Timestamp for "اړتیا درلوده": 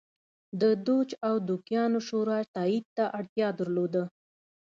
3.17-4.03